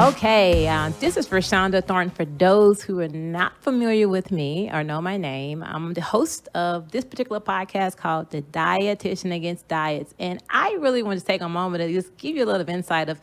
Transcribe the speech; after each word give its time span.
Okay, 0.00 0.68
uh, 0.68 0.92
this 1.00 1.16
is 1.16 1.26
Rashonda 1.26 1.84
Thornton. 1.84 2.14
For 2.14 2.24
those 2.24 2.80
who 2.80 3.00
are 3.00 3.08
not 3.08 3.60
familiar 3.60 4.08
with 4.08 4.30
me 4.30 4.70
or 4.72 4.84
know 4.84 5.00
my 5.00 5.16
name, 5.16 5.60
I'm 5.64 5.92
the 5.92 6.02
host 6.02 6.48
of 6.54 6.92
this 6.92 7.04
particular 7.04 7.40
podcast 7.40 7.96
called 7.96 8.30
The 8.30 8.42
Dietitian 8.42 9.34
Against 9.34 9.66
Diets. 9.66 10.14
And 10.20 10.40
I 10.50 10.76
really 10.78 11.02
want 11.02 11.18
to 11.18 11.26
take 11.26 11.40
a 11.40 11.48
moment 11.48 11.82
to 11.82 11.92
just 11.92 12.16
give 12.16 12.36
you 12.36 12.44
a 12.44 12.46
little 12.46 12.70
insight 12.70 13.08
of 13.08 13.20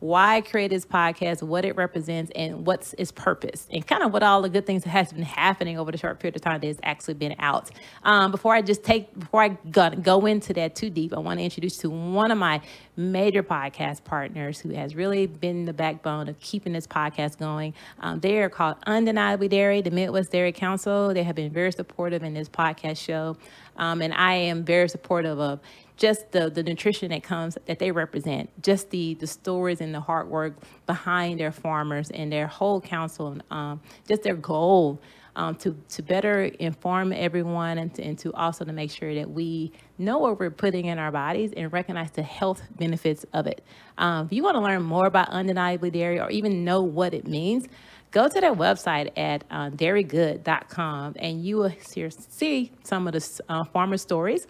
why 0.00 0.36
I 0.36 0.40
created 0.42 0.76
this 0.76 0.84
podcast, 0.84 1.42
what 1.42 1.64
it 1.64 1.76
represents, 1.76 2.30
and 2.34 2.66
what's 2.66 2.94
its 2.94 3.12
purpose, 3.12 3.66
and 3.70 3.86
kind 3.86 4.02
of 4.02 4.12
what 4.12 4.22
all 4.22 4.42
the 4.42 4.48
good 4.48 4.66
things 4.66 4.84
that 4.84 4.90
has 4.90 5.12
been 5.12 5.22
happening 5.22 5.78
over 5.78 5.90
the 5.90 5.98
short 5.98 6.20
period 6.20 6.36
of 6.36 6.42
time 6.42 6.60
that 6.60 6.66
has 6.66 6.78
actually 6.82 7.14
been 7.14 7.34
out. 7.38 7.70
Um, 8.02 8.30
before 8.30 8.54
I 8.54 8.62
just 8.62 8.84
take, 8.84 9.18
before 9.18 9.42
I 9.42 9.48
go, 9.70 9.90
go 9.90 10.26
into 10.26 10.52
that 10.54 10.76
too 10.76 10.90
deep, 10.90 11.14
I 11.14 11.18
want 11.18 11.38
to 11.38 11.44
introduce 11.44 11.78
to 11.78 11.90
one 11.90 12.30
of 12.30 12.38
my 12.38 12.60
major 12.96 13.42
podcast 13.42 14.04
partners 14.04 14.58
who 14.58 14.70
has 14.70 14.94
really 14.94 15.26
been 15.26 15.64
the 15.64 15.72
backbone 15.72 16.28
of 16.28 16.38
keeping 16.40 16.72
this 16.72 16.86
podcast 16.86 17.38
going. 17.38 17.74
Um, 18.00 18.20
they 18.20 18.38
are 18.42 18.50
called 18.50 18.76
Undeniably 18.86 19.48
Dairy, 19.48 19.80
the 19.80 19.90
Midwest 19.90 20.30
Dairy 20.30 20.52
Council. 20.52 21.12
They 21.14 21.22
have 21.22 21.36
been 21.36 21.50
very 21.50 21.72
supportive 21.72 22.22
in 22.22 22.34
this 22.34 22.48
podcast 22.48 22.98
show, 22.98 23.36
um, 23.76 24.02
and 24.02 24.12
I 24.12 24.34
am 24.34 24.64
very 24.64 24.88
supportive 24.88 25.38
of 25.38 25.60
just 25.96 26.30
the, 26.32 26.50
the 26.50 26.62
nutrition 26.62 27.10
that 27.10 27.22
comes 27.22 27.56
that 27.66 27.78
they 27.78 27.90
represent, 27.90 28.50
just 28.62 28.90
the, 28.90 29.14
the 29.14 29.26
stories 29.26 29.80
and 29.80 29.94
the 29.94 30.00
hard 30.00 30.28
work 30.28 30.54
behind 30.86 31.40
their 31.40 31.52
farmers 31.52 32.10
and 32.10 32.30
their 32.30 32.46
whole 32.46 32.80
council, 32.80 33.36
um, 33.50 33.80
just 34.06 34.22
their 34.22 34.34
goal 34.34 35.00
um, 35.36 35.54
to, 35.56 35.76
to 35.90 36.02
better 36.02 36.44
inform 36.44 37.12
everyone 37.12 37.78
and 37.78 37.94
to, 37.94 38.02
and 38.02 38.18
to 38.18 38.32
also 38.32 38.64
to 38.64 38.72
make 38.72 38.90
sure 38.90 39.14
that 39.14 39.30
we 39.30 39.70
know 39.98 40.18
what 40.18 40.40
we're 40.40 40.50
putting 40.50 40.86
in 40.86 40.98
our 40.98 41.12
bodies 41.12 41.52
and 41.54 41.72
recognize 41.72 42.10
the 42.10 42.22
health 42.22 42.62
benefits 42.76 43.24
of 43.32 43.46
it. 43.46 43.62
Um, 43.98 44.26
if 44.26 44.32
you 44.32 44.42
want 44.42 44.56
to 44.56 44.60
learn 44.60 44.82
more 44.82 45.06
about 45.06 45.28
undeniably 45.28 45.90
dairy 45.90 46.18
or 46.18 46.30
even 46.30 46.64
know 46.64 46.82
what 46.82 47.12
it 47.12 47.26
means, 47.26 47.68
go 48.10 48.28
to 48.28 48.40
their 48.40 48.54
website 48.54 49.10
at 49.16 49.44
uh, 49.50 49.70
dairygood.com 49.70 51.16
and 51.18 51.44
you 51.44 51.58
will 51.58 51.72
see 51.90 52.72
some 52.82 53.06
of 53.06 53.12
the 53.12 53.42
uh, 53.48 53.64
farmer 53.64 53.98
stories 53.98 54.46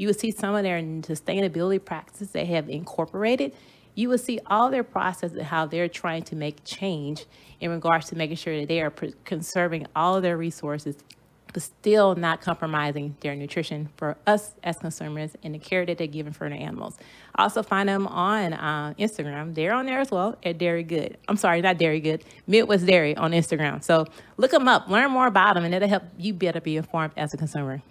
you 0.00 0.06
will 0.06 0.14
see 0.14 0.30
some 0.30 0.54
of 0.54 0.62
their 0.62 0.80
sustainability 0.80 1.84
practices 1.84 2.30
they 2.30 2.46
have 2.46 2.70
incorporated. 2.70 3.52
You 3.94 4.08
will 4.08 4.16
see 4.16 4.40
all 4.46 4.70
their 4.70 4.82
process 4.82 5.32
and 5.32 5.42
how 5.42 5.66
they're 5.66 5.90
trying 5.90 6.22
to 6.22 6.36
make 6.36 6.64
change 6.64 7.26
in 7.60 7.70
regards 7.70 8.08
to 8.08 8.16
making 8.16 8.36
sure 8.36 8.60
that 8.60 8.68
they 8.68 8.80
are 8.80 8.88
conserving 9.26 9.86
all 9.94 10.16
of 10.16 10.22
their 10.22 10.38
resources, 10.38 10.96
but 11.52 11.60
still 11.62 12.14
not 12.14 12.40
compromising 12.40 13.14
their 13.20 13.36
nutrition 13.36 13.90
for 13.98 14.16
us 14.26 14.54
as 14.64 14.78
consumers 14.78 15.32
and 15.42 15.54
the 15.54 15.58
care 15.58 15.84
that 15.84 15.98
they're 15.98 16.06
giving 16.06 16.32
for 16.32 16.48
the 16.48 16.54
animals. 16.54 16.96
Also 17.34 17.62
find 17.62 17.86
them 17.86 18.06
on 18.06 18.54
uh, 18.54 18.94
Instagram. 18.98 19.54
They're 19.54 19.74
on 19.74 19.84
there 19.84 20.00
as 20.00 20.10
well 20.10 20.38
at 20.42 20.56
Dairy 20.56 20.82
Good. 20.82 21.18
I'm 21.28 21.36
sorry, 21.36 21.60
not 21.60 21.76
Dairy 21.76 22.00
Good, 22.00 22.24
Midwest 22.46 22.86
Dairy 22.86 23.14
on 23.18 23.32
Instagram. 23.32 23.84
So 23.84 24.06
look 24.38 24.52
them 24.52 24.66
up, 24.66 24.88
learn 24.88 25.10
more 25.10 25.26
about 25.26 25.56
them, 25.56 25.64
and 25.64 25.74
it'll 25.74 25.90
help 25.90 26.04
you 26.16 26.32
better 26.32 26.62
be 26.62 26.78
informed 26.78 27.12
as 27.18 27.34
a 27.34 27.36
consumer. 27.36 27.82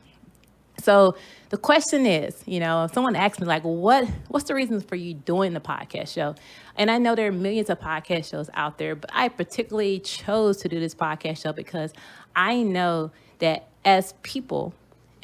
So 0.81 1.15
the 1.49 1.57
question 1.57 2.05
is, 2.05 2.41
you 2.45 2.59
know, 2.59 2.85
if 2.85 2.93
someone 2.93 3.15
asks 3.15 3.39
me 3.39 3.47
like, 3.47 3.63
what 3.63 4.07
what's 4.27 4.47
the 4.47 4.55
reason 4.55 4.81
for 4.81 4.95
you 4.95 5.13
doing 5.13 5.53
the 5.53 5.59
podcast 5.59 6.13
show? 6.13 6.35
And 6.75 6.89
I 6.89 6.97
know 6.97 7.15
there 7.15 7.27
are 7.27 7.31
millions 7.31 7.69
of 7.69 7.79
podcast 7.79 8.29
shows 8.29 8.49
out 8.53 8.77
there, 8.77 8.95
but 8.95 9.09
I 9.13 9.29
particularly 9.29 9.99
chose 9.99 10.57
to 10.57 10.69
do 10.69 10.79
this 10.79 10.95
podcast 10.95 11.41
show 11.41 11.53
because 11.53 11.93
I 12.35 12.61
know 12.61 13.11
that 13.39 13.67
as 13.85 14.13
people, 14.23 14.73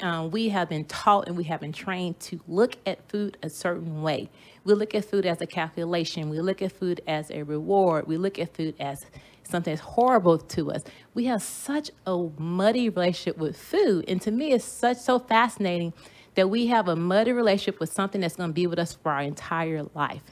um, 0.02 0.32
we 0.32 0.50
have 0.50 0.70
been 0.70 0.86
taught 0.86 1.28
and 1.28 1.38
we 1.38 1.46
have 1.46 1.62
been 1.62 1.72
trained 1.72 2.20
to 2.22 2.40
look 2.48 2.76
at 2.86 3.08
food 3.10 3.38
a 3.42 3.50
certain 3.50 4.02
way. 4.02 4.30
We 4.64 4.74
look 4.74 4.94
at 4.96 5.06
food 5.06 5.26
as 5.26 5.42
a 5.42 5.48
calculation. 5.48 6.30
We 6.30 6.40
look 6.42 6.62
at 6.62 6.72
food 6.72 7.02
as 7.08 7.32
a 7.32 7.44
reward. 7.44 8.08
We 8.08 8.18
look 8.18 8.40
at 8.40 8.54
food 8.54 8.76
as 8.80 9.06
something 9.44 9.74
that's 9.74 9.86
horrible 9.86 10.40
to 10.40 10.72
us. 10.72 10.84
We 11.14 11.26
have 11.26 11.42
such 11.42 11.92
a 12.06 12.30
muddy 12.38 12.90
relationship 12.90 13.38
with 13.38 13.58
food. 13.58 14.06
And 14.08 14.22
to 14.24 14.32
me, 14.32 14.52
it's 14.52 14.66
such 14.66 14.98
so 14.98 15.20
fascinating 15.20 15.94
that 16.36 16.50
we 16.50 16.68
have 16.68 16.88
a 16.88 16.96
muddy 16.96 17.32
relationship 17.32 17.80
with 17.80 17.94
something 17.94 18.22
that's 18.22 18.36
going 18.36 18.50
to 18.50 18.54
be 18.54 18.68
with 18.68 18.80
us 18.80 18.94
for 18.94 19.12
our 19.12 19.22
entire 19.22 19.86
life. 19.94 20.24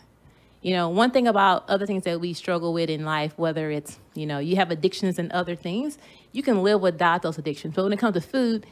You 0.61 0.73
know, 0.73 0.89
one 0.89 1.11
thing 1.11 1.27
about 1.27 1.69
other 1.69 1.85
things 1.85 2.03
that 2.03 2.21
we 2.21 2.33
struggle 2.33 2.73
with 2.73 2.89
in 2.89 3.03
life, 3.03 3.33
whether 3.37 3.69
it's, 3.69 3.99
you 4.13 4.25
know, 4.25 4.39
you 4.39 4.55
have 4.55 4.71
addictions 4.71 5.19
and 5.19 5.31
other 5.31 5.55
things, 5.55 5.97
you 6.31 6.41
can 6.41 6.63
live 6.63 6.81
without 6.81 7.21
those 7.21 7.37
addictions. 7.37 7.75
But 7.75 7.83
when 7.83 7.93
it 7.93 7.99
comes 7.99 8.15
to 8.15 8.21
food, 8.21 8.65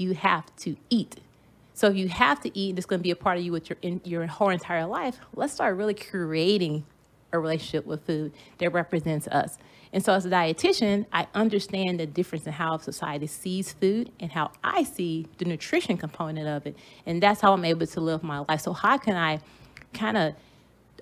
you 0.00 0.14
have 0.14 0.54
to 0.56 0.76
eat. 0.88 1.16
So 1.74 1.88
if 1.88 1.96
you 1.96 2.08
have 2.08 2.40
to 2.40 2.58
eat, 2.58 2.76
it's 2.76 2.86
going 2.86 3.00
to 3.00 3.02
be 3.02 3.10
a 3.10 3.16
part 3.16 3.38
of 3.38 3.44
you 3.44 3.52
with 3.52 3.70
your 3.70 3.78
in, 3.82 4.00
your 4.04 4.26
whole 4.26 4.50
entire 4.50 4.86
life. 4.86 5.18
Let's 5.34 5.52
start 5.52 5.76
really 5.76 5.94
creating 5.94 6.84
a 7.32 7.38
relationship 7.38 7.86
with 7.86 8.04
food 8.04 8.32
that 8.58 8.72
represents 8.72 9.28
us. 9.28 9.58
And 9.92 10.04
so, 10.04 10.12
as 10.12 10.24
a 10.24 10.30
dietitian, 10.30 11.06
I 11.12 11.26
understand 11.34 11.98
the 12.00 12.06
difference 12.06 12.46
in 12.46 12.52
how 12.52 12.76
society 12.78 13.26
sees 13.26 13.72
food 13.72 14.12
and 14.20 14.30
how 14.30 14.52
I 14.62 14.84
see 14.84 15.26
the 15.38 15.44
nutrition 15.44 15.96
component 15.96 16.46
of 16.46 16.66
it. 16.66 16.76
And 17.06 17.22
that's 17.22 17.40
how 17.40 17.52
I'm 17.52 17.64
able 17.64 17.86
to 17.86 18.00
live 18.00 18.22
my 18.22 18.44
life. 18.48 18.60
So, 18.60 18.72
how 18.72 18.98
can 18.98 19.16
I 19.16 19.40
kind 19.92 20.16
of 20.16 20.34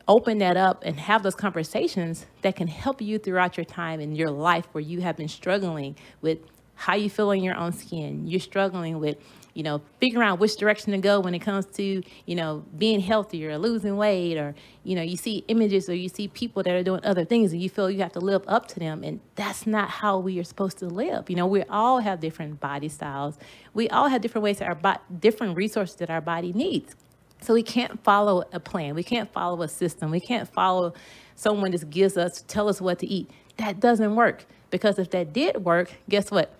open 0.07 0.39
that 0.39 0.57
up 0.57 0.83
and 0.87 0.99
have 0.99 1.23
those 1.23 1.35
conversations 1.35 2.25
that 2.41 2.57
can 2.57 2.67
help 2.67 3.03
you 3.03 3.19
throughout 3.19 3.59
your 3.59 3.65
time 3.65 4.01
in 4.01 4.15
your 4.15 4.31
life 4.31 4.67
where 4.73 4.81
you 4.83 5.03
have 5.03 5.17
been 5.17 5.29
struggling 5.29 5.95
with 6.23 6.39
how 6.79 6.95
you 6.95 7.11
feel 7.11 7.31
in 7.33 7.43
your 7.43 7.57
own 7.57 7.73
skin? 7.73 8.27
You're 8.27 8.41
struggling 8.41 8.99
with 8.99 9.19
you 9.59 9.65
know, 9.65 9.83
figuring 9.99 10.25
out 10.25 10.39
which 10.39 10.57
direction 10.57 10.93
to 10.93 10.99
go 10.99 11.19
when 11.19 11.35
it 11.35 11.41
comes 11.41 11.67
to, 11.67 12.01
you 12.27 12.35
know, 12.37 12.65
being 12.77 13.01
healthy 13.01 13.45
or 13.45 13.59
losing 13.59 13.97
weight 13.97 14.39
or, 14.39 14.55
you 14.85 14.95
know, 14.95 15.03
you 15.03 15.17
see 15.17 15.45
images 15.49 15.89
or 15.89 15.95
you 15.97 16.09
see 16.09 16.29
people 16.29 16.63
that 16.63 16.73
are 16.73 16.85
doing 16.85 17.01
other 17.05 17.25
things 17.25 17.53
and 17.53 17.61
you 17.61 17.69
feel 17.69 17.91
you 17.91 17.99
have 17.99 18.13
to 18.13 18.21
live 18.21 18.45
up 18.47 18.69
to 18.69 18.79
them. 18.79 19.03
And 19.03 19.19
that's 19.35 19.67
not 19.67 19.91
how 19.91 20.19
we 20.19 20.39
are 20.39 20.45
supposed 20.45 20.79
to 20.79 20.87
live. 20.87 21.29
You 21.29 21.35
know, 21.35 21.49
we 21.49 21.65
all 21.65 21.99
have 21.99 22.21
different 22.21 22.61
body 22.61 22.89
styles. 22.89 23.37
We 23.75 23.89
all 23.89 24.07
have 24.07 24.21
different 24.21 24.45
ways 24.45 24.59
that 24.59 24.69
our 24.69 24.77
body, 24.77 25.01
different 25.19 25.57
resources 25.57 25.97
that 25.97 26.09
our 26.09 26.21
body 26.21 26.53
needs. 26.53 26.95
So 27.41 27.53
we 27.53 27.65
can't 27.65 28.01
follow 28.05 28.45
a 28.53 28.61
plan. 28.61 28.95
We 28.95 29.03
can't 29.03 29.33
follow 29.33 29.61
a 29.63 29.69
system. 29.69 30.13
We 30.13 30.21
can't 30.21 30.49
follow 30.49 30.95
someone 31.35 31.73
that 31.73 31.91
gives 31.91 32.17
us, 32.17 32.45
tell 32.47 32.69
us 32.69 32.81
what 32.81 33.01
to 33.01 33.09
eat. 33.09 33.29
That 33.57 33.81
doesn't 33.81 34.15
work. 34.15 34.45
Because 34.71 35.01
if 35.01 35.11
that 35.11 35.33
did 35.33 35.65
work, 35.65 35.91
guess 36.09 36.31
what? 36.31 36.55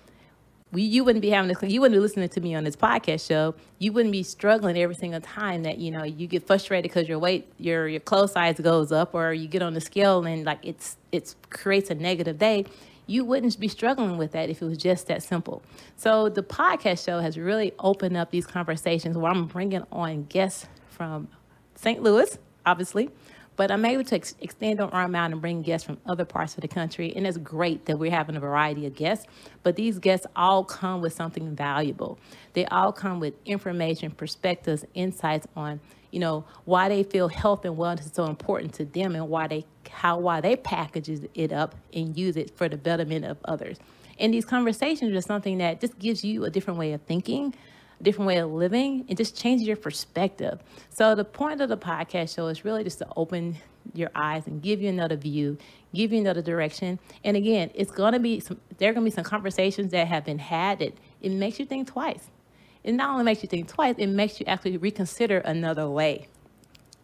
We, 0.71 0.83
you 0.83 1.03
wouldn't 1.05 1.23
be 1.23 1.31
having 1.31 1.49
this, 1.49 1.63
you 1.63 1.81
wouldn't 1.81 1.97
be 1.97 2.01
listening 2.01 2.29
to 2.29 2.41
me 2.41 2.55
on 2.55 2.65
this 2.65 2.77
podcast 2.77 3.27
show. 3.27 3.55
You 3.79 3.93
wouldn't 3.93 4.13
be 4.13 4.23
struggling 4.23 4.77
every 4.77 4.95
single 4.95 5.21
time 5.21 5.63
that, 5.63 5.79
you 5.79 5.91
know, 5.91 6.05
you 6.05 6.27
get 6.27 6.47
frustrated 6.47 6.83
because 6.91 7.09
your 7.09 7.19
weight, 7.19 7.51
your, 7.59 7.89
your 7.89 8.01
clothes 8.01 8.33
size 8.33 8.61
goes 8.61 8.93
up 8.93 9.15
or 9.15 9.33
you 9.33 9.49
get 9.49 9.63
on 9.63 9.75
the 9.75 9.81
scale 9.81 10.25
and 10.25 10.45
like 10.45 10.59
it's, 10.63 10.97
it's 11.11 11.37
creates 11.49 11.91
a 11.91 11.95
negative 11.95 12.39
day. 12.39 12.67
You 13.07 13.25
wouldn't 13.25 13.59
be 13.59 13.69
struggling 13.69 14.19
with 14.19 14.33
that 14.33 14.51
if 14.51 14.61
it 14.61 14.67
was 14.67 14.77
just 14.77 15.07
that 15.07 15.23
simple. 15.23 15.63
So 15.97 16.29
the 16.29 16.43
podcast 16.43 17.03
show 17.05 17.21
has 17.21 17.39
really 17.39 17.73
opened 17.79 18.19
up 18.19 18.31
these 18.31 18.47
conversations 18.47 19.17
where 19.17 19.33
I'm 19.33 19.47
bringing 19.47 19.85
on 19.91 20.25
guests 20.25 20.67
from 20.91 21.29
St. 21.77 22.03
Louis, 22.03 22.37
obviously, 22.67 23.09
but 23.59 23.73
I'm 23.73 23.85
able 23.85 24.05
to 24.05 24.15
ex- 24.15 24.37
extend 24.41 24.81
our 24.81 24.89
arm 24.95 25.17
out 25.17 25.33
and 25.33 25.41
bring 25.41 25.63
guests 25.63 25.85
from 25.85 25.99
other 26.07 26.25
parts 26.25 26.55
of 26.55 26.61
the 26.61 26.69
country. 26.69 27.13
And 27.17 27.27
it's 27.27 27.37
great 27.39 27.87
that 27.87 27.99
we're 27.99 28.13
having 28.13 28.37
a 28.37 28.41
variety 28.41 28.87
of 28.87 28.95
guests. 28.95 29.27
But 29.65 29.75
these 29.75 29.99
guests 29.99 30.29
all 30.37 30.63
come 30.63 31.01
with 31.01 31.13
something 31.13 31.57
valuable. 31.57 32.21
They 32.53 32.67
all 32.67 32.93
come 32.93 33.19
with 33.19 33.35
information, 33.45 34.13
perspectives, 34.13 34.85
insights 34.95 35.49
on, 35.57 35.81
you 36.13 36.21
know, 36.21 36.45
why 36.67 36.89
they 36.89 37.03
feel 37.03 37.27
health 37.27 37.65
and 37.65 37.77
wellness 37.77 38.07
is 38.07 38.13
so 38.15 38.27
important 38.27 38.75
to 38.75 38.85
them 38.85 39.17
and 39.17 39.29
why 39.29 39.49
they 39.49 39.67
how 39.91 40.19
why 40.19 40.41
they 40.41 40.55
package 40.55 41.09
it 41.35 41.53
up 41.53 41.75
and 41.93 42.17
use 42.17 42.37
it 42.37 42.57
for 42.57 42.69
the 42.69 42.77
betterment 42.77 43.25
of 43.25 43.39
others. 43.45 43.79
And 44.21 44.33
these 44.33 44.45
conversations 44.45 45.17
are 45.17 45.21
something 45.21 45.59
that 45.59 45.81
just 45.81 45.99
gives 45.99 46.25
you 46.25 46.45
a 46.45 46.51
different 46.51 46.79
way 46.79 46.93
of 46.93 47.03
thinking, 47.03 47.55
different 48.03 48.29
way 48.29 48.39
of 48.39 48.51
living 48.51 49.05
and 49.09 49.17
just 49.17 49.37
changes 49.37 49.67
your 49.67 49.77
perspective. 49.77 50.61
So 50.91 51.15
the 51.15 51.25
point 51.25 51.61
of 51.61 51.69
the 51.69 51.77
podcast 51.77 52.35
show 52.35 52.49
is 52.49 52.65
really 52.65 52.85
just 52.85 52.99
to 52.99 53.09
open 53.17 53.57
your 53.95 54.11
eyes 54.15 54.47
and 54.47 54.63
give 54.63 54.81
you 54.81 54.89
another 54.89 55.17
view, 55.17 55.59
give 55.95 56.13
you 56.13 56.21
another 56.21 56.43
direction. 56.43 56.99
And 57.25 57.37
again, 57.37 57.71
it's 57.75 57.91
going 57.91 58.13
to 58.13 58.19
be 58.19 58.41
some, 58.41 58.61
there 58.79 58.91
are 58.91 58.93
going 58.93 59.05
to 59.05 59.11
be 59.11 59.15
some 59.15 59.25
conversations 59.25 59.93
that 59.93 60.07
have 60.07 60.25
been 60.25 60.39
had 60.39 60.79
that 60.81 60.95
it 61.21 61.33
makes 61.33 61.59
you 61.59 61.67
think 61.67 61.89
twice. 61.89 62.31
It 62.85 62.93
not 62.93 63.11
only 63.11 63.25
makes 63.25 63.43
you 63.43 63.49
think 63.49 63.69
twice, 63.69 63.97
it 63.99 64.07
makes 64.07 64.41
you 64.41 64.47
actually 64.47 64.77
reconsider 64.77 65.39
another 65.39 65.89
way. 65.89 66.29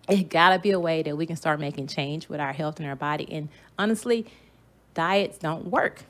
It 0.09 0.29
got 0.29 0.51
to 0.51 0.59
be 0.59 0.71
a 0.71 0.81
way 0.81 1.03
that 1.03 1.17
we 1.17 1.27
can 1.27 1.37
start 1.37 1.61
making 1.61 1.87
change 1.87 2.29
with 2.29 2.41
our 2.41 2.53
health 2.53 2.79
and 2.79 2.89
our 2.89 2.97
body. 2.97 3.27
And 3.31 3.49
honestly, 3.79 4.27
diets 4.93 5.39
don't 5.39 5.67
work. 5.67 6.03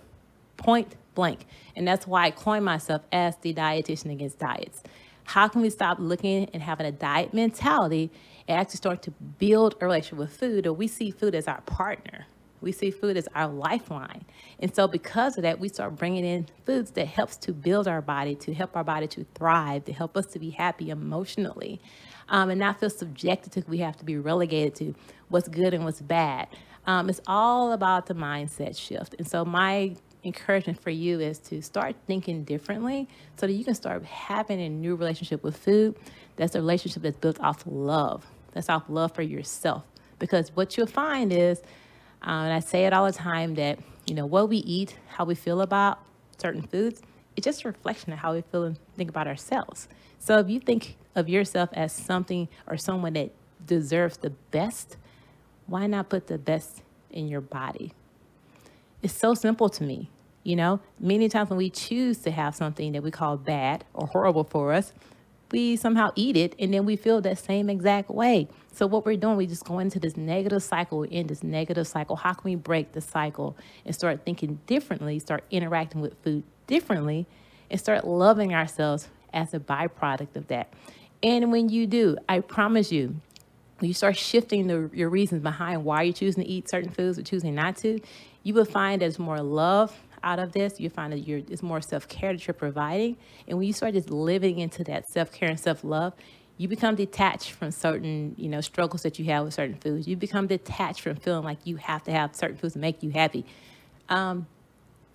Point 0.56 0.94
blank. 1.14 1.46
And 1.76 1.86
that's 1.86 2.06
why 2.06 2.24
I 2.26 2.30
coined 2.32 2.64
myself 2.64 3.02
as 3.12 3.36
the 3.38 3.54
dietitian 3.54 4.12
against 4.12 4.38
diets. 4.38 4.82
How 5.24 5.48
can 5.48 5.62
we 5.62 5.70
stop 5.70 5.98
looking 6.00 6.48
and 6.52 6.62
having 6.62 6.86
a 6.86 6.92
diet 6.92 7.32
mentality 7.34 8.10
and 8.48 8.60
actually 8.60 8.76
start 8.76 9.02
to 9.02 9.10
build 9.38 9.76
a 9.80 9.86
relationship 9.86 10.18
with 10.18 10.36
food? 10.36 10.66
Or 10.66 10.72
we 10.72 10.86
see 10.88 11.10
food 11.10 11.34
as 11.34 11.48
our 11.48 11.62
partner. 11.62 12.26
We 12.60 12.72
see 12.72 12.90
food 12.90 13.16
as 13.16 13.28
our 13.34 13.48
lifeline. 13.48 14.24
And 14.58 14.74
so 14.74 14.88
because 14.88 15.36
of 15.36 15.42
that, 15.42 15.60
we 15.60 15.68
start 15.68 15.96
bringing 15.96 16.24
in 16.24 16.46
foods 16.66 16.92
that 16.92 17.06
helps 17.08 17.36
to 17.38 17.52
build 17.52 17.88
our 17.88 18.02
body, 18.02 18.34
to 18.36 18.54
help 18.54 18.76
our 18.76 18.84
body 18.84 19.06
to 19.08 19.26
thrive, 19.34 19.84
to 19.86 19.92
help 19.92 20.16
us 20.16 20.26
to 20.26 20.38
be 20.38 20.50
happy 20.50 20.90
emotionally. 20.90 21.80
um, 22.28 22.50
and 22.50 22.58
not 22.60 22.80
feel 22.80 22.90
subjected 22.90 23.52
to 23.52 23.64
we 23.68 23.78
have 23.78 23.96
to 23.96 24.04
be 24.04 24.16
relegated 24.18 24.74
to 24.76 24.94
what's 25.28 25.48
good 25.48 25.74
and 25.74 25.84
what's 25.84 26.00
bad. 26.00 26.48
Um, 26.86 27.08
it's 27.08 27.20
all 27.26 27.72
about 27.72 28.06
the 28.06 28.14
mindset 28.14 28.78
shift. 28.78 29.14
And 29.18 29.26
so 29.26 29.44
my 29.44 29.96
encouragement 30.24 30.80
for 30.80 30.90
you 30.90 31.20
is 31.20 31.38
to 31.38 31.62
start 31.62 31.96
thinking 32.06 32.44
differently 32.44 33.08
so 33.36 33.46
that 33.46 33.52
you 33.52 33.64
can 33.64 33.74
start 33.74 34.04
having 34.04 34.60
a 34.60 34.68
new 34.68 34.94
relationship 34.94 35.42
with 35.42 35.56
food. 35.56 35.94
That's 36.36 36.54
a 36.54 36.58
relationship 36.58 37.02
that's 37.02 37.16
built 37.16 37.40
off 37.40 37.62
love. 37.66 38.26
That's 38.52 38.68
off 38.68 38.84
love 38.88 39.14
for 39.14 39.22
yourself. 39.22 39.84
Because 40.18 40.50
what 40.54 40.76
you'll 40.76 40.86
find 40.86 41.32
is 41.32 41.60
um, 42.22 42.44
and 42.44 42.52
i 42.54 42.60
say 42.60 42.86
it 42.86 42.92
all 42.94 43.04
the 43.04 43.12
time 43.12 43.54
that 43.56 43.78
you 44.06 44.14
know 44.14 44.24
what 44.24 44.48
we 44.48 44.58
eat 44.58 44.96
how 45.08 45.24
we 45.24 45.34
feel 45.34 45.60
about 45.60 45.98
certain 46.38 46.62
foods 46.62 47.02
it's 47.36 47.44
just 47.44 47.64
a 47.64 47.68
reflection 47.68 48.12
of 48.12 48.18
how 48.18 48.34
we 48.34 48.42
feel 48.42 48.64
and 48.64 48.78
think 48.96 49.10
about 49.10 49.26
ourselves. 49.26 49.88
So 50.18 50.38
if 50.38 50.48
you 50.48 50.60
think 50.60 50.96
of 51.14 51.28
yourself 51.28 51.70
as 51.72 51.92
something 51.92 52.48
or 52.66 52.76
someone 52.76 53.14
that 53.14 53.32
deserves 53.64 54.18
the 54.18 54.30
best 54.30 54.96
why 55.66 55.86
not 55.86 56.10
put 56.10 56.26
the 56.26 56.36
best 56.36 56.82
in 57.10 57.26
your 57.26 57.40
body? 57.40 57.94
It's 59.02 59.14
so 59.14 59.32
simple 59.32 59.70
to 59.70 59.82
me 59.82 60.10
you 60.44 60.56
know, 60.56 60.80
many 61.00 61.28
times 61.28 61.50
when 61.50 61.56
we 61.56 61.70
choose 61.70 62.18
to 62.18 62.30
have 62.30 62.54
something 62.54 62.92
that 62.92 63.02
we 63.02 63.10
call 63.10 63.36
bad 63.36 63.84
or 63.94 64.06
horrible 64.06 64.44
for 64.44 64.72
us, 64.72 64.92
we 65.50 65.76
somehow 65.76 66.10
eat 66.14 66.36
it 66.36 66.54
and 66.58 66.72
then 66.72 66.84
we 66.84 66.96
feel 66.96 67.20
that 67.22 67.38
same 67.38 67.70
exact 67.70 68.10
way. 68.10 68.48
So 68.72 68.86
what 68.86 69.06
we're 69.06 69.16
doing, 69.16 69.36
we 69.36 69.46
just 69.46 69.64
go 69.64 69.78
into 69.78 69.98
this 69.98 70.16
negative 70.16 70.62
cycle, 70.62 70.98
we're 70.98 71.06
in 71.06 71.28
this 71.28 71.42
negative 71.42 71.86
cycle. 71.86 72.16
How 72.16 72.32
can 72.34 72.50
we 72.50 72.56
break 72.56 72.92
the 72.92 73.00
cycle 73.00 73.56
and 73.86 73.94
start 73.94 74.24
thinking 74.24 74.58
differently, 74.66 75.18
start 75.18 75.44
interacting 75.50 76.00
with 76.00 76.14
food 76.22 76.42
differently, 76.66 77.26
and 77.70 77.80
start 77.80 78.06
loving 78.06 78.52
ourselves 78.52 79.08
as 79.32 79.54
a 79.54 79.60
byproduct 79.60 80.36
of 80.36 80.48
that? 80.48 80.72
And 81.22 81.52
when 81.52 81.68
you 81.68 81.86
do, 81.86 82.18
I 82.28 82.40
promise 82.40 82.92
you, 82.92 83.14
when 83.78 83.88
you 83.88 83.94
start 83.94 84.16
shifting 84.16 84.66
the, 84.66 84.90
your 84.92 85.08
reasons 85.08 85.42
behind 85.42 85.84
why 85.84 86.02
you're 86.02 86.12
choosing 86.12 86.42
to 86.42 86.48
eat 86.48 86.68
certain 86.68 86.90
foods 86.90 87.18
or 87.18 87.22
choosing 87.22 87.54
not 87.54 87.76
to, 87.78 88.00
you 88.42 88.54
will 88.54 88.64
find 88.64 89.00
there's 89.00 89.18
more 89.18 89.40
love, 89.40 89.96
out 90.24 90.38
of 90.38 90.52
this, 90.52 90.80
you 90.80 90.90
find 90.90 91.12
that 91.12 91.20
you're 91.20 91.42
it's 91.48 91.62
more 91.62 91.80
self 91.80 92.08
care 92.08 92.32
that 92.32 92.46
you're 92.46 92.54
providing, 92.54 93.16
and 93.46 93.58
when 93.58 93.66
you 93.66 93.72
start 93.72 93.94
just 93.94 94.10
living 94.10 94.58
into 94.58 94.82
that 94.84 95.08
self 95.08 95.30
care 95.30 95.48
and 95.48 95.60
self 95.60 95.84
love, 95.84 96.14
you 96.56 96.66
become 96.66 96.94
detached 96.94 97.52
from 97.52 97.70
certain 97.70 98.34
you 98.36 98.48
know 98.48 98.60
struggles 98.60 99.02
that 99.02 99.18
you 99.18 99.26
have 99.26 99.44
with 99.44 99.54
certain 99.54 99.76
foods. 99.76 100.08
You 100.08 100.16
become 100.16 100.46
detached 100.46 101.02
from 101.02 101.16
feeling 101.16 101.44
like 101.44 101.58
you 101.64 101.76
have 101.76 102.02
to 102.04 102.12
have 102.12 102.34
certain 102.34 102.56
foods 102.56 102.72
to 102.72 102.80
make 102.80 103.02
you 103.02 103.10
happy. 103.10 103.44
Um, 104.08 104.46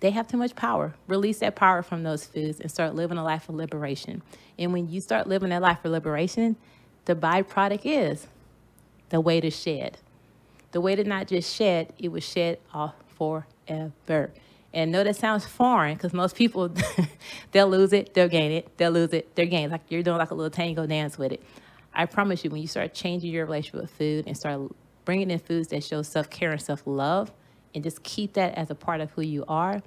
they 0.00 0.10
have 0.10 0.26
too 0.28 0.38
much 0.38 0.56
power. 0.56 0.94
Release 1.08 1.40
that 1.40 1.56
power 1.56 1.82
from 1.82 2.02
those 2.02 2.24
foods 2.24 2.60
and 2.60 2.70
start 2.70 2.94
living 2.94 3.18
a 3.18 3.24
life 3.24 3.48
of 3.48 3.54
liberation. 3.54 4.22
And 4.58 4.72
when 4.72 4.88
you 4.88 5.00
start 5.00 5.26
living 5.26 5.50
that 5.50 5.60
life 5.60 5.84
of 5.84 5.92
liberation, 5.92 6.56
the 7.04 7.14
byproduct 7.14 7.82
is 7.84 8.26
the 9.10 9.20
way 9.20 9.40
to 9.40 9.50
shed. 9.50 9.98
The 10.72 10.80
way 10.80 10.94
to 10.94 11.04
not 11.04 11.26
just 11.26 11.54
shed, 11.54 11.92
it 11.98 12.08
was 12.08 12.24
shed 12.24 12.58
off 12.72 12.94
forever. 13.18 14.32
And 14.72 14.92
know 14.92 15.02
that 15.02 15.16
sounds 15.16 15.44
foreign 15.44 15.94
because 15.94 16.12
most 16.12 16.36
people, 16.36 16.72
they'll 17.52 17.68
lose 17.68 17.92
it, 17.92 18.14
they'll 18.14 18.28
gain 18.28 18.52
it, 18.52 18.76
they'll 18.76 18.92
lose 18.92 19.12
it, 19.12 19.34
they'll 19.34 19.48
gain. 19.48 19.70
Like 19.70 19.82
you're 19.88 20.02
doing 20.02 20.18
like 20.18 20.30
a 20.30 20.34
little 20.34 20.50
tango 20.50 20.86
dance 20.86 21.18
with 21.18 21.32
it. 21.32 21.42
I 21.92 22.06
promise 22.06 22.44
you, 22.44 22.50
when 22.50 22.62
you 22.62 22.68
start 22.68 22.94
changing 22.94 23.32
your 23.32 23.44
relationship 23.46 23.80
with 23.80 23.90
food 23.90 24.26
and 24.28 24.36
start 24.36 24.60
bringing 25.04 25.30
in 25.30 25.40
foods 25.40 25.68
that 25.68 25.82
show 25.82 26.02
self 26.02 26.30
care 26.30 26.52
and 26.52 26.62
self 26.62 26.82
love, 26.86 27.32
and 27.74 27.82
just 27.84 28.02
keep 28.02 28.34
that 28.34 28.54
as 28.54 28.70
a 28.70 28.74
part 28.74 29.00
of 29.00 29.10
who 29.12 29.22
you 29.22 29.44
are, 29.48 29.82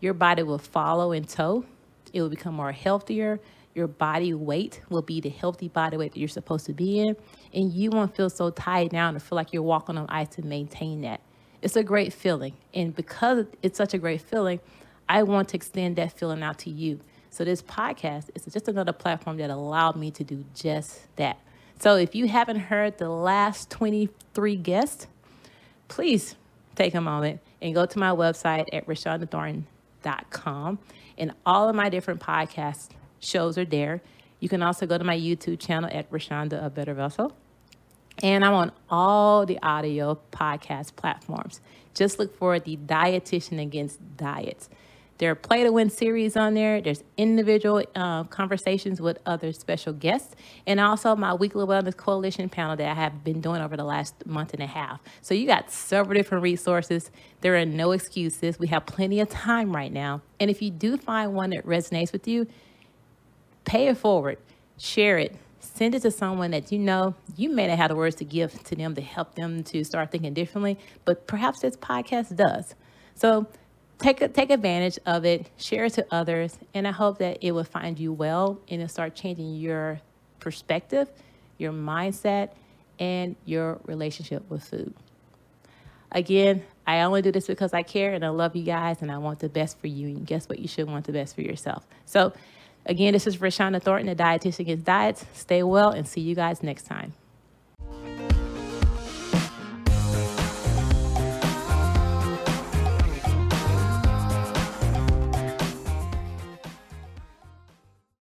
your 0.00 0.14
body 0.14 0.42
will 0.42 0.58
follow 0.58 1.12
in 1.12 1.24
tow. 1.24 1.64
It 2.12 2.22
will 2.22 2.28
become 2.28 2.54
more 2.54 2.72
healthier. 2.72 3.40
Your 3.74 3.86
body 3.86 4.34
weight 4.34 4.80
will 4.88 5.02
be 5.02 5.20
the 5.20 5.28
healthy 5.28 5.68
body 5.68 5.96
weight 5.96 6.12
that 6.12 6.18
you're 6.18 6.28
supposed 6.28 6.66
to 6.66 6.72
be 6.72 7.00
in. 7.00 7.16
And 7.52 7.72
you 7.72 7.90
won't 7.90 8.16
feel 8.16 8.30
so 8.30 8.50
tied 8.50 8.90
down 8.90 9.14
and 9.14 9.22
feel 9.22 9.36
like 9.36 9.52
you're 9.52 9.62
walking 9.62 9.98
on 9.98 10.06
ice 10.08 10.28
to 10.30 10.42
maintain 10.42 11.02
that. 11.02 11.20
It's 11.60 11.76
a 11.76 11.82
great 11.82 12.12
feeling. 12.12 12.54
And 12.72 12.94
because 12.94 13.46
it's 13.62 13.76
such 13.76 13.94
a 13.94 13.98
great 13.98 14.20
feeling, 14.22 14.60
I 15.08 15.22
want 15.22 15.48
to 15.48 15.56
extend 15.56 15.96
that 15.96 16.12
feeling 16.12 16.42
out 16.42 16.58
to 16.60 16.70
you. 16.70 17.00
So 17.30 17.44
this 17.44 17.62
podcast 17.62 18.30
is 18.34 18.44
just 18.52 18.68
another 18.68 18.92
platform 18.92 19.38
that 19.38 19.50
allowed 19.50 19.96
me 19.96 20.10
to 20.12 20.24
do 20.24 20.44
just 20.54 21.14
that. 21.16 21.38
So 21.78 21.96
if 21.96 22.14
you 22.14 22.28
haven't 22.28 22.60
heard 22.60 22.98
the 22.98 23.08
last 23.08 23.70
23 23.70 24.56
guests, 24.56 25.06
please 25.88 26.36
take 26.74 26.94
a 26.94 27.00
moment 27.00 27.40
and 27.60 27.74
go 27.74 27.86
to 27.86 27.98
my 27.98 28.10
website 28.10 28.66
at 28.72 28.86
rashondathornton.com. 28.86 30.78
And 31.16 31.32
all 31.44 31.68
of 31.68 31.74
my 31.74 31.88
different 31.88 32.20
podcast 32.20 32.90
shows 33.20 33.58
are 33.58 33.64
there. 33.64 34.00
You 34.40 34.48
can 34.48 34.62
also 34.62 34.86
go 34.86 34.96
to 34.96 35.04
my 35.04 35.16
YouTube 35.16 35.58
channel 35.58 35.90
at 35.92 36.08
Rashonda 36.10 36.64
A 36.64 36.70
Better 36.70 36.94
Vessel. 36.94 37.34
And 38.22 38.44
I'm 38.44 38.54
on 38.54 38.72
all 38.90 39.46
the 39.46 39.60
audio 39.62 40.18
podcast 40.32 40.96
platforms. 40.96 41.60
Just 41.94 42.18
look 42.18 42.36
for 42.36 42.58
the 42.58 42.76
Dietitian 42.76 43.62
Against 43.62 44.00
Diets. 44.16 44.68
There 45.18 45.32
are 45.32 45.34
play 45.34 45.64
to 45.64 45.72
win 45.72 45.90
series 45.90 46.36
on 46.36 46.54
there. 46.54 46.80
There's 46.80 47.02
individual 47.16 47.82
uh, 47.96 48.24
conversations 48.24 49.00
with 49.00 49.18
other 49.26 49.52
special 49.52 49.92
guests, 49.92 50.36
and 50.64 50.78
also 50.78 51.16
my 51.16 51.34
weekly 51.34 51.64
wellness 51.64 51.96
coalition 51.96 52.48
panel 52.48 52.76
that 52.76 52.88
I 52.88 52.94
have 52.94 53.24
been 53.24 53.40
doing 53.40 53.60
over 53.60 53.76
the 53.76 53.84
last 53.84 54.26
month 54.26 54.54
and 54.54 54.62
a 54.62 54.66
half. 54.66 55.00
So 55.20 55.34
you 55.34 55.46
got 55.46 55.72
several 55.72 56.14
different 56.14 56.44
resources. 56.44 57.10
There 57.40 57.56
are 57.56 57.66
no 57.66 57.90
excuses. 57.90 58.60
We 58.60 58.68
have 58.68 58.86
plenty 58.86 59.18
of 59.18 59.28
time 59.28 59.74
right 59.74 59.92
now. 59.92 60.22
And 60.38 60.50
if 60.50 60.62
you 60.62 60.70
do 60.70 60.96
find 60.96 61.34
one 61.34 61.50
that 61.50 61.66
resonates 61.66 62.12
with 62.12 62.28
you, 62.28 62.46
pay 63.64 63.88
it 63.88 63.96
forward, 63.96 64.38
share 64.76 65.18
it, 65.18 65.34
send 65.74 65.94
it 65.94 66.02
to 66.02 66.10
someone 66.10 66.50
that 66.52 66.72
you 66.72 66.78
know 66.78 67.14
you 67.36 67.50
may 67.50 67.66
not 67.66 67.78
have 67.78 67.88
the 67.88 67.96
words 67.96 68.16
to 68.16 68.24
give 68.24 68.62
to 68.64 68.74
them 68.74 68.94
to 68.94 69.00
help 69.00 69.34
them 69.34 69.62
to 69.64 69.84
start 69.84 70.10
thinking 70.10 70.34
differently, 70.34 70.78
but 71.04 71.26
perhaps 71.26 71.60
this 71.60 71.76
podcast 71.76 72.34
does. 72.36 72.74
So 73.14 73.46
take 73.98 74.32
take 74.32 74.50
advantage 74.50 74.98
of 75.06 75.24
it, 75.24 75.50
share 75.56 75.86
it 75.86 75.94
to 75.94 76.06
others, 76.10 76.58
and 76.74 76.86
I 76.86 76.92
hope 76.92 77.18
that 77.18 77.38
it 77.40 77.52
will 77.52 77.64
find 77.64 77.98
you 77.98 78.12
well 78.12 78.60
and 78.68 78.80
it'll 78.80 78.88
start 78.88 79.14
changing 79.14 79.56
your 79.56 80.00
perspective, 80.40 81.10
your 81.58 81.72
mindset, 81.72 82.50
and 82.98 83.36
your 83.44 83.80
relationship 83.84 84.48
with 84.50 84.64
food. 84.64 84.94
Again, 86.10 86.62
I 86.86 87.02
only 87.02 87.20
do 87.20 87.30
this 87.30 87.46
because 87.46 87.74
I 87.74 87.82
care 87.82 88.14
and 88.14 88.24
I 88.24 88.30
love 88.30 88.56
you 88.56 88.62
guys 88.62 89.02
and 89.02 89.10
I 89.10 89.18
want 89.18 89.40
the 89.40 89.48
best 89.48 89.78
for 89.78 89.88
you. 89.88 90.08
And 90.08 90.26
guess 90.26 90.48
what? 90.48 90.58
You 90.58 90.68
should 90.68 90.88
want 90.88 91.04
the 91.04 91.12
best 91.12 91.34
for 91.34 91.42
yourself. 91.42 91.86
So 92.06 92.32
Again, 92.86 93.12
this 93.12 93.26
is 93.26 93.36
Rashonda 93.38 93.82
Thornton, 93.82 94.06
the 94.06 94.22
Dietitian 94.22 94.60
Against 94.60 94.84
Diets. 94.84 95.24
Stay 95.34 95.62
well 95.62 95.90
and 95.90 96.06
see 96.06 96.20
you 96.20 96.34
guys 96.34 96.62
next 96.62 96.84
time. 96.84 97.12